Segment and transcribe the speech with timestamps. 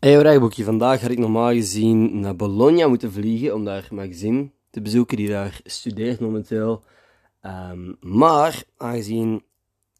[0.00, 4.80] Hey Rijboekje, vandaag had ik normaal gezien naar Bologna moeten vliegen om daar magazine te
[4.80, 6.82] bezoeken die daar studeert momenteel.
[7.40, 9.42] Ehm, maar aangezien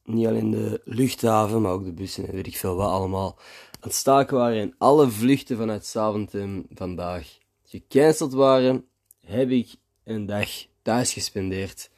[0.04, 3.38] niet alleen de luchthaven, maar ook de bussen en weet ik veel wat allemaal
[3.70, 8.84] aan het staken waren en alle vluchten vanuit Zaventem vandaag gecanceld waren,
[9.26, 9.74] heb ik
[10.04, 10.48] een dag
[10.82, 11.90] thuis gespendeerd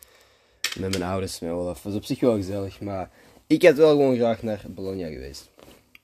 [0.79, 1.83] met mijn ouders, met Olaf.
[1.83, 3.11] was op zich wel gezellig, maar
[3.47, 5.51] ik had wel gewoon graag naar Bologna geweest.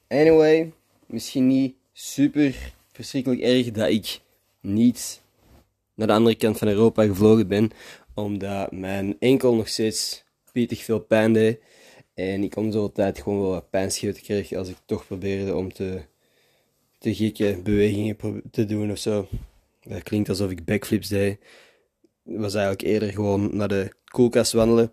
[0.08, 0.72] Anyway,
[1.06, 4.20] misschien niet super verschrikkelijk erg dat ik
[4.60, 5.20] niet
[5.94, 7.70] naar de andere kant van Europa gevlogen ben,
[8.14, 11.60] omdat mijn enkel nog steeds pittig veel pijn deed.
[12.14, 15.72] En ik om zo'n tijd gewoon wel wat pijnscheuten kreeg als ik toch probeerde om
[15.72, 16.02] te,
[16.98, 19.28] te gekke bewegingen te doen of zo.
[19.82, 21.38] Dat klinkt alsof ik backflips deed.
[22.22, 24.92] Was eigenlijk eerder gewoon naar de koelkast wandelen.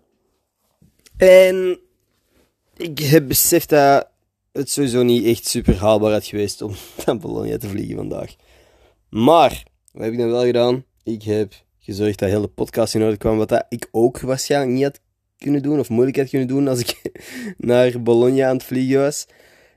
[1.16, 1.78] En
[2.76, 4.11] ik heb beseft dat
[4.52, 6.74] het sowieso niet echt super haalbaar had geweest om
[7.06, 8.34] naar Bologna te vliegen vandaag.
[9.08, 10.84] Maar, wat heb ik dan wel gedaan?
[11.02, 14.82] Ik heb gezorgd dat de podcast in orde kwam, wat dat ik ook waarschijnlijk niet
[14.82, 15.00] had
[15.38, 17.00] kunnen doen, of moeilijk had kunnen doen als ik
[17.58, 19.26] naar Bologna aan het vliegen was.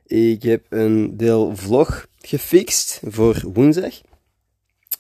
[0.05, 4.01] Ik heb een deel vlog gefixt voor woensdag.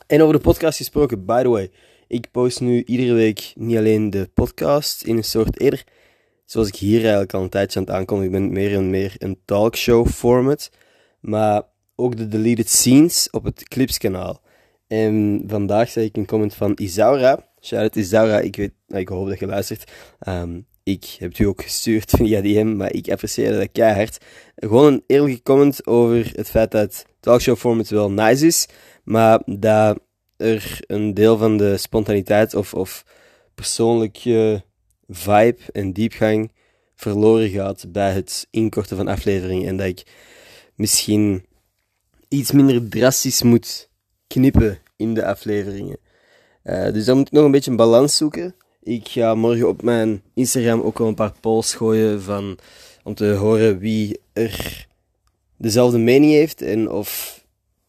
[0.07, 1.71] En over de podcast gesproken, by the way.
[2.07, 5.83] Ik post nu iedere week niet alleen de podcast in een soort eerder
[6.45, 9.39] zoals ik hier eigenlijk al een tijdje aan het aankondigen ben, meer en meer een
[9.45, 10.69] talkshow format.
[11.19, 11.63] Maar
[11.95, 14.41] ook de deleted scenes op het Clips-kanaal.
[14.87, 17.47] En vandaag zei ik een comment van Isaura.
[17.61, 19.91] Shout-out Isaura, ik, weet, nou, ik hoop dat je luistert.
[20.19, 24.17] Ehm, ik heb het u ook gestuurd via DM, maar ik apprecieer dat keihard.
[24.55, 28.67] Gewoon een eerlijke comment over het feit dat talkshow format wel nice is,
[29.03, 29.99] maar dat
[30.37, 33.05] er een deel van de spontaniteit of, of
[33.55, 34.63] persoonlijke
[35.07, 36.51] vibe en diepgang
[36.95, 39.67] verloren gaat bij het inkorten van afleveringen.
[39.67, 40.03] En dat ik
[40.75, 41.45] misschien
[42.27, 43.89] iets minder drastisch moet
[44.27, 45.97] knippen in de afleveringen.
[46.63, 48.55] Uh, dus daar moet ik nog een beetje een balans zoeken.
[48.83, 52.57] Ik ga morgen op mijn Instagram ook wel een paar polls gooien van,
[53.03, 54.87] om te horen wie er
[55.57, 57.39] dezelfde mening heeft en of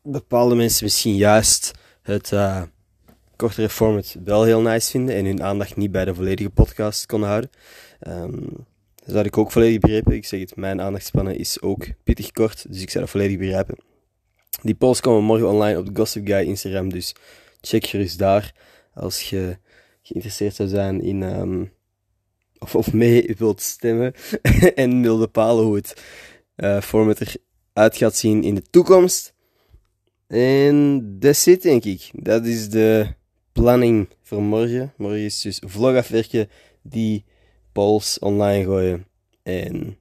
[0.02, 1.70] bepaalde mensen misschien juist
[2.02, 2.62] het uh,
[3.36, 7.28] kortere format wel heel nice vinden en hun aandacht niet bij de volledige podcast konden
[7.28, 7.50] houden.
[8.08, 8.66] Um,
[9.06, 10.12] dat had ik ook volledig begrepen.
[10.12, 13.76] Ik zeg het, mijn aandachtspannen is ook pittig kort, dus ik zou dat volledig begrijpen.
[14.62, 17.14] Die polls komen morgen online op de Gossip Guy Instagram, dus
[17.60, 18.54] check gerust daar
[18.94, 19.58] als je
[20.02, 21.72] geïnteresseerd zou zijn in, um,
[22.58, 24.14] of, of mee wilt stemmen
[24.74, 26.02] en wil bepalen hoe het
[26.56, 29.34] uh, format eruit gaat zien in de toekomst.
[30.26, 32.10] En dat zit denk ik.
[32.12, 33.14] Dat is de
[33.56, 34.92] planning voor morgen.
[34.96, 36.48] Morgen is dus vlog afwerken,
[36.82, 37.24] die
[37.72, 39.06] polls online gooien.
[39.42, 39.98] En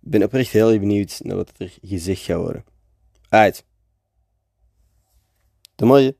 [0.00, 2.64] ben oprecht heel benieuwd naar wat er gezegd gaat worden.
[3.28, 3.64] Uit.
[5.74, 6.16] Tot morgen.